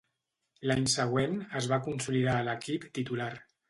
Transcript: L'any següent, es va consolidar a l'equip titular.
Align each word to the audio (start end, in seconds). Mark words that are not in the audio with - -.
L'any 0.69 0.81
següent, 0.93 1.37
es 1.61 1.69
va 1.75 1.81
consolidar 1.91 2.39
a 2.39 2.45
l'equip 2.51 2.93
titular. 3.01 3.35